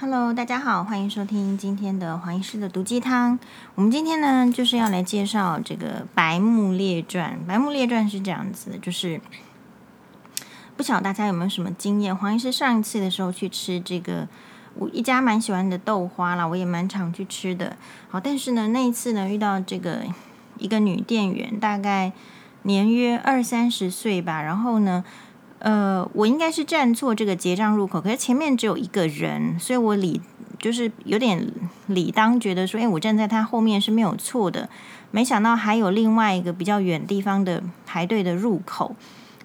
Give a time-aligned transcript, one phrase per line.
[0.00, 3.36] Hello，大家好，欢迎收听今天的黄医师的毒鸡汤。
[3.74, 7.32] 我们今天呢，就是要来介绍这个《白木列传》。
[7.48, 9.20] 《白木列传》是这样子，就是
[10.76, 12.16] 不晓得大家有没有什么经验？
[12.16, 14.28] 黄医师上一次的时候去吃这个
[14.76, 17.76] 我一家蛮喜欢的豆花啦，我也蛮常去吃的。
[18.08, 20.02] 好，但是呢，那一次呢，遇到这个
[20.58, 22.12] 一个女店员，大概
[22.62, 25.02] 年约二三十岁吧，然后呢。
[25.60, 30.20] 呃，我应该是站错这个结账入口，可是前面只有一个人，所以我理
[30.58, 31.50] 就是有点
[31.86, 34.68] 理当觉得说，哎，我站在他后面是没有错的。
[35.10, 38.94] 没想到还有另外一个比较远地方的排队的入口，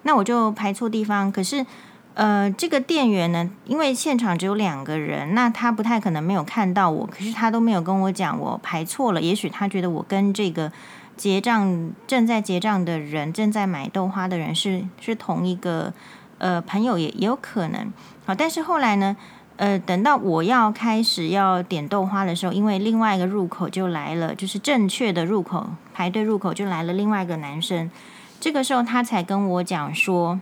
[0.02, 1.32] 那我就排错地方。
[1.32, 1.66] 可是，
[2.14, 9.20] 呃，这个店员呢，因为现场只有两个人，那他不太可能没有看到我，可是他都没有跟我讲我排错了。
[9.20, 10.70] 也许他觉得我跟这个。
[11.16, 15.92] 结账正在结账的人，正在买豆花的人是是同一个
[16.38, 17.92] 呃朋友也也有可能。
[18.26, 19.16] 好，但是后来呢，
[19.56, 27.90] 呃，等到我要开始要点豆花的时候，因为另外一个入口就来了，就是正确的入口排队入口就来了另外一个男生。
[28.40, 30.40] 这个时候他才跟我讲说：“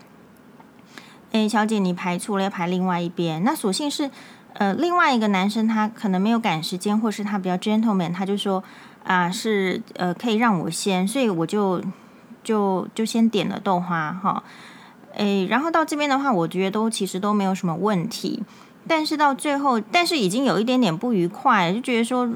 [1.33, 4.11] 诶，小姐，你排错了，要排另外一边。”那所幸是
[4.55, 8.65] 呃另外一个男生，他可能没有赶时间，或是他比较 gentleman，他就说。
[9.05, 11.83] 啊，是呃，可以让我先，所以我就
[12.45, 14.43] 就就先点了豆花哈，
[15.15, 18.43] 诶，然后到这边的话，我觉得都其实都没有什么问题，
[18.87, 22.29] 但是到最后，但是已经有一点点不愉快，就觉得说，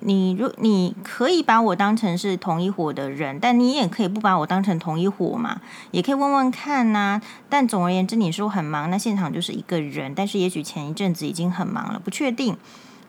[0.00, 12.56] 你如你可以把我当成是同一伙的人，但你也可以不把我当成同一伙嘛，也可以问问看呐、但总而言之，你说很忙，那现场就是一个人，但是也许前一阵子已经很忙了，不确定。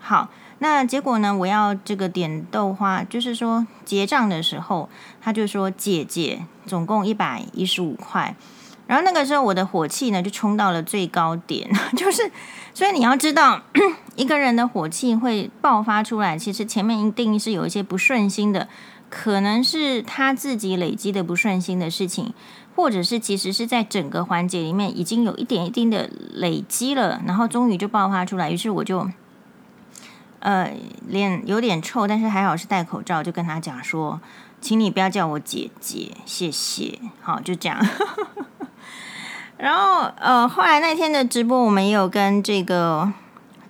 [0.01, 0.29] 好。
[0.63, 1.35] 那结果呢？
[1.35, 4.87] 我要这个点豆花，就是说结账的时候，
[5.19, 8.35] 他就说：“姐姐，总共一百一十五块。”
[8.85, 12.31] 然后那个时候我的火气呢就冲到了最高点， 就是
[12.75, 13.63] 所以你要知道，
[14.15, 18.67] 一个人的火气会爆发出来，其实前面一定是有一些不顺心的，
[19.09, 22.35] 可能是他自己累积的不顺心的事情，
[22.75, 29.09] 或者是其实是在整个环节里面已经有一点一定的累积了，然后终于就爆发出来，于是我就。
[30.41, 30.73] 呃，
[31.07, 34.19] 脸有点臭，但是还好是戴口罩，就跟他讲说，
[34.59, 36.97] 请你不要叫我姐姐，谢谢。
[37.21, 37.79] 好，就这样。
[39.57, 43.13] 然后呃，后来那天的直播，我们也有跟这个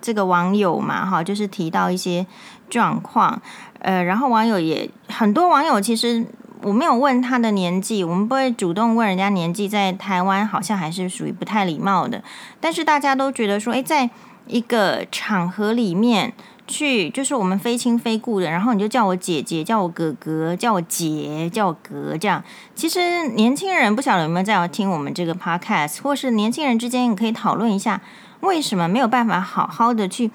[0.00, 2.26] 这个网友嘛，哈，就是提到一些
[2.70, 3.42] 状况。
[3.80, 6.24] 呃，然后网友也很多网友，其实
[6.62, 12.24] 我没有问他的年纪，我们不会主动问人家年纪，在台湾好像还是属于不太礼貌的。
[12.58, 14.08] 但是大家都觉得说，诶，在
[14.46, 16.32] 一个场合里面。
[16.72, 22.42] 去就是我们非亲非故的，然后你就叫我姐姐，叫我哥哥，叫我姐，叫我哥，这样。
[22.74, 28.00] 其实年轻人不晓得有没有在听我们这个 podcast，或是年轻人之间也可以讨论一下，
[28.40, 30.30] 为什么没有办法好好的去。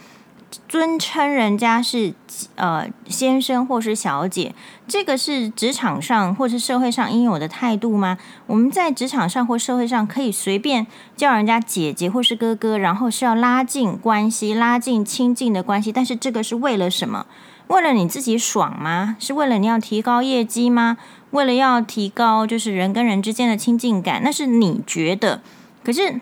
[0.68, 2.14] 尊称人家是
[2.56, 4.54] 呃先生或是小姐，
[4.88, 8.18] 这个是职场上或是社会上应有的态度吗？
[8.48, 17.26] 我们在职场上或社会上可以随便叫人家姐姐或是哥哥，然后是要拉近关系、拉近亲近的关系，但是这个是为了什么？
[17.68, 19.18] 为了你自己爽吗？
[19.20, 20.98] 是为了你要提高业绩吗？
[21.32, 24.22] 为了要提高就是人跟人之间的亲近感？
[24.24, 25.42] 那是你觉得，
[25.84, 26.22] 可是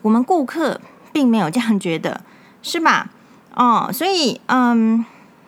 [0.00, 0.80] 我们顾客
[1.12, 2.22] 并没有这样觉得，
[2.62, 3.10] 是吧？
[3.56, 5.04] 哦，所以嗯，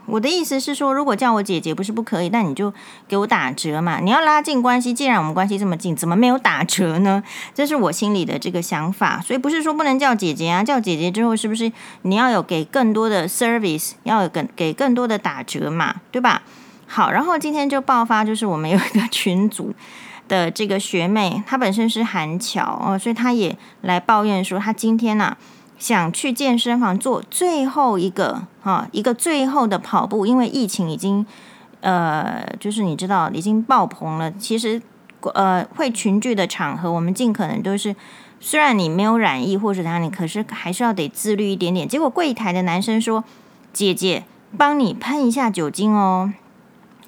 [0.07, 2.73] 我的意思是说，如果叫我姐姐不是不可以，但你就
[3.09, 3.99] 给我打折嘛。
[3.99, 7.23] 你要拉近关系，既然我们关系这么近，怎么没有打折呢？
[7.53, 9.21] 这是我心里的这个想法。
[9.21, 11.73] 所以不是说不能叫姐姐啊，叫姐姐之后是不是
[12.03, 16.43] 你要有给更多的 service，要有给给更多的打折嘛，对吧？
[16.87, 19.75] 好，然后今天就爆发，就是我们有一个 群组
[20.29, 25.37] 的这个学妹，她本身是韩侨哦，所以她也来抱怨说，她今天呐、
[25.79, 31.27] 想去健身房做最后一个哈一个最后的跑步，因为疫情已经
[31.81, 34.33] 呃，就是你知道已经爆棚了。
[34.33, 34.81] 其实
[35.35, 37.95] 呃，会群聚的场合，我们尽可能都是，
[38.41, 41.89] 虽然你没有染疫或者哪里，可是还是要得自律一点点。
[41.89, 43.25] 结果柜台的男生说
[43.73, 44.25] ：“姐姐，
[44.57, 46.33] 帮你喷一下酒精哦。”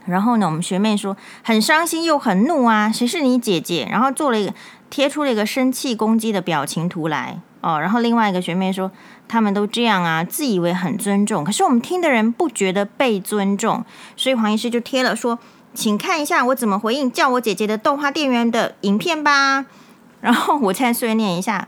[0.04, 3.86] 然后呢，我们学妹说很伤心又很怒啊，谁是你姐姐？
[3.90, 4.54] 然后做了一个
[4.90, 7.40] 贴出了一个生气攻击的表情图来。
[7.60, 8.90] 哦，然后另外一个学妹说，
[9.26, 13.84] 他们都这样啊，自以为很尊重，可是我们听的人不觉得被尊重，
[14.16, 15.36] 所以黄医师就贴了说，
[15.74, 19.66] 请看一下我怎么回应叫我姐姐的豆花店员的影片吧。
[20.20, 21.66] 然后我再碎念一下，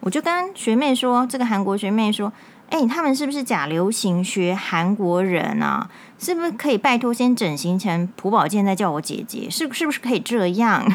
[0.00, 2.32] 我就跟学妹说，这个韩国学妹说，
[2.70, 5.88] 哎，他们是不是假流行学韩国人啊？
[6.20, 9.50] 是不是可以拜托先整形成朴宝剑再叫我姐姐？
[9.50, 10.86] 是是不是可以这样？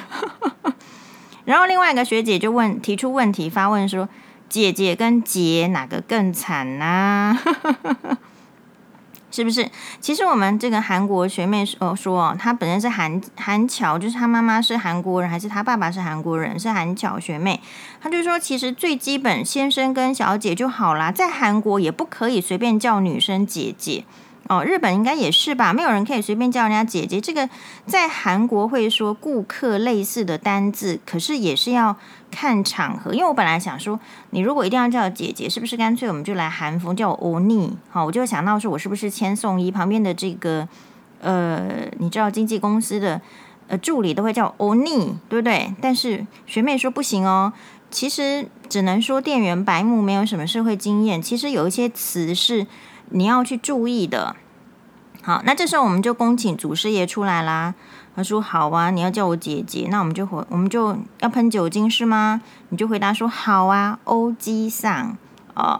[1.44, 4.08] 然后另外一个学姐就问，提出问题发问说。
[4.50, 7.38] 姐姐跟姐哪个更惨呢？
[9.30, 9.70] 是不是？
[10.00, 17.62] 其实我们这个韩国学妹说说哦，她本身是韩韩侨，就是她妈妈是韩国人，还是她爸爸是韩国人，是韩侨学妹。
[18.02, 24.06] 她就说，其实最基本先生跟小姐就好啦，在韩国也不可以随便叫女生姐姐。
[24.50, 25.74] 哦，日本应该也是吧？
[25.74, 27.20] 没有人可以随便叫人家姐姐。
[27.20, 27.50] 这个
[27.86, 31.94] 在韩国会说顾客类似的单字，可是也是要
[32.32, 33.14] 看场合。
[33.14, 34.00] 因为我本来想说，
[34.30, 37.76] 你如果一定要叫姐姐，是不是干脆我们就来韩风叫我欧尼？
[37.90, 40.66] 好，我就想到说我是不是千颂伊旁边的这个
[41.20, 41.68] 呃，
[42.00, 43.20] 你知道经纪公司的
[43.68, 45.74] 呃助理都会叫欧尼，对不对？
[45.82, 47.52] 但是学妹说不行哦。
[47.92, 51.22] 其实只能说店员白目，没有什么社会经验。
[51.22, 52.66] 其实有一些词是。
[53.10, 54.36] 你要去注意的，
[55.22, 57.74] 好，那这时候我们就恭请祖师爷出来啦。
[58.16, 65.16] 他说：“好啊，你要叫我姐姐，那我们就回，我们就要喷酒精是吗？”你就回答说：“好啊，欧吉桑
[65.54, 65.80] 哦。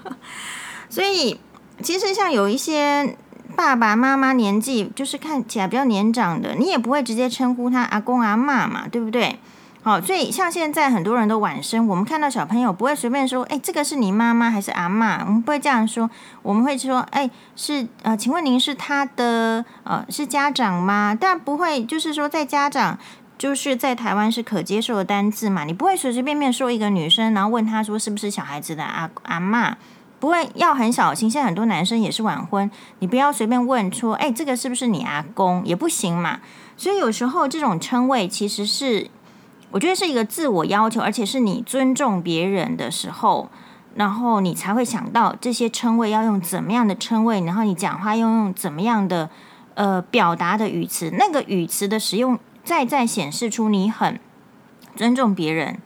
[0.90, 1.40] ”所以
[1.82, 3.16] 其实像有一些
[3.56, 9.38] 爸爸妈妈年纪就是看起来比较年长的，你也不会直接称呼他阿公阿嬷嘛，对不对？
[9.82, 15.20] 好，所以像现在很多人都晚生，我们看到小朋友不会随便说，哎，这个是你妈妈还是阿嬷？
[15.24, 16.10] 我们不会这样说，
[16.42, 21.16] 我们会说，哎，是呃，请问您是他的呃是家长吗？
[21.18, 22.98] 但不会就是说在家长
[23.38, 29.72] 就是在台湾是可接受的单字嘛，你不会随随便便说一个女生，然后问他说是不是小孩子的阿阿嬷，
[30.18, 31.30] 不会，要很小心。
[31.30, 35.62] 现在很多男生也是晚婚，你不要随便问说，哎，这个是不是你阿公？
[35.64, 36.40] 也不行嘛。
[36.76, 39.08] 所以有时候这种称谓其实是。
[39.72, 43.48] 我觉得是一个自我要求，而且是你尊重别人的时候，
[43.94, 49.30] 然后你才会想到这些称谓要用怎么样的称谓，然后你讲话要用怎么样的
[49.74, 54.18] 呃表达的语词，那个语词的使用，再再显示出你很
[54.96, 55.78] 尊重别人。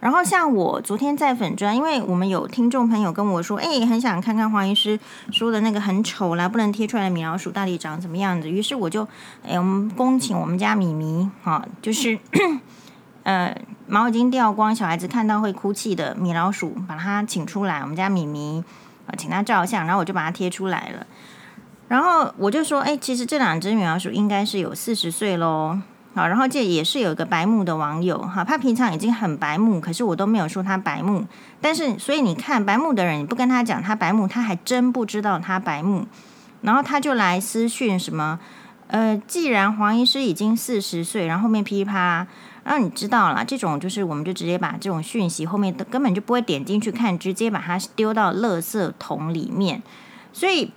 [0.00, 4.98] 然后像我昨天在粉砖，因为我们有听众朋友跟我说，哎，很想看看黄医师
[5.30, 9.06] 说的那个很丑啦，不能贴出来的米老鼠到底长什么样子，于是我就
[9.46, 12.18] 哎，我们恭请我们家米米哈，就是。
[13.28, 13.54] 呃，
[13.86, 17.80] 毛已经掉光，小孩子看到会哭泣的米老鼠，把它请出来。
[17.80, 18.64] 我们家米米
[19.06, 21.06] 啊，请他照相，然后我就把它贴出来了。
[21.88, 25.78] 然后我就说，哎，其实这两只米老鼠应该是有四十岁喽。
[26.14, 31.26] 好，然后这也是有一个白目的网友哈，他平常已经很白目，可是我都没有说他白目。
[31.60, 36.06] 但是，所以你看，白目的人，你不跟他讲他白目，他还真不知道他白目。
[36.62, 38.40] 然后他就来私讯什么，
[38.88, 42.26] 呃，既然黄医师已经四十岁，然后后面噼里啪啦。
[42.64, 49.82] 那、你知道了，这种就是我们就直接把这种讯息后面的根本就不会点进去看，直接把它丢到垃圾桶里面。
[50.34, 50.70] 所以，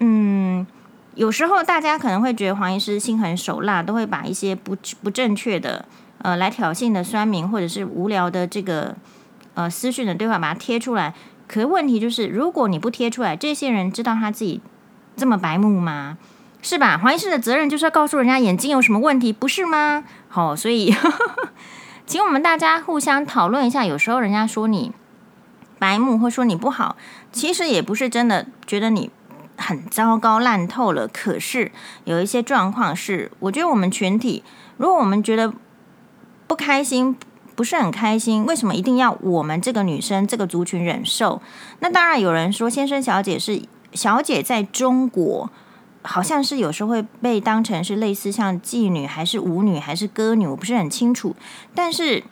[0.00, 0.66] 嗯，
[1.14, 5.86] 有时候大家可能会觉得黄医师心狠手辣，都会把一些不不正确的
[6.18, 8.94] 呃来挑衅的酸民或者是无聊的这个
[9.54, 11.14] 呃私讯的对话把它贴出来。
[11.48, 14.60] 可问题就是，如果你不贴出来，这些人知道他自己
[15.16, 16.18] 这么白目吗？
[16.62, 16.98] 是吧？
[16.98, 20.04] 黄医师的责任就是要告诉人家眼睛有什么问题，不是吗？
[20.28, 21.48] 好，所以呵 呵
[22.06, 23.86] 请我们大家互相讨论一下。
[23.86, 24.92] 有时候人家说你
[25.78, 26.96] 白目，或说你不好，
[27.32, 29.10] 其实也不是真的觉得你
[29.56, 31.08] 很糟糕烂透了。
[31.08, 31.72] 可是
[32.04, 34.44] 有一些状况是，我觉得我们群体，
[34.76, 35.52] 如果我们觉得
[36.46, 37.16] 不开心，
[37.56, 41.40] 不是很开心，为什么一定要我们这个女生这个族群忍受？
[41.78, 43.62] 那当然有人说，先生小姐是
[43.94, 45.50] 小姐，在中国。
[46.02, 51.34] 好像是有时候会被当成是类似像妓女，还是舞女，还是歌女，我不是很清楚，
[51.74, 52.22] 但是。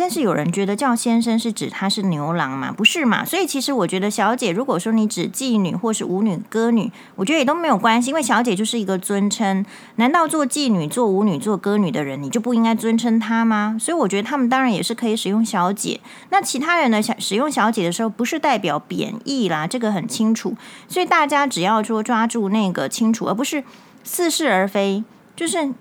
[0.00, 2.72] 但是有人觉得叫先生是指他是牛郎嘛？
[2.72, 3.22] 不是嘛？
[3.22, 9.62] 所以其实我觉得小姐，如果说你指妓女或是舞女、歌女，我觉得也都没有关系，因为小姐就是一个尊称。
[9.96, 13.76] 难道做妓女、做舞女、做歌女的人，你就不应该尊称她吗？
[13.78, 16.00] 所以我觉得他们当然也是可以使用小姐。
[16.30, 17.02] 那其他人呢？
[17.02, 20.56] 想使用小姐的时候，不是代表贬义啦，这个很清楚。
[20.88, 23.62] 所以大家只要说抓住那个清楚，而不是
[24.02, 25.04] 似是而非，
[25.36, 25.74] 就是。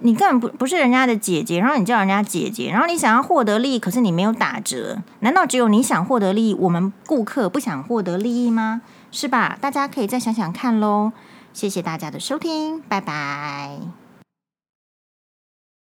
[0.00, 8.82] 你根本不不是人家的姐姐，然后你叫人家姐姐，然后你想要获得利益，可是你没有打折，难道只有你想获得利益，我们顾客不想获得利益吗？
[9.10, 9.56] 是吧？
[9.60, 11.12] 大家可以再想想看喽。
[11.52, 14.03] 谢谢大家的收听，拜拜。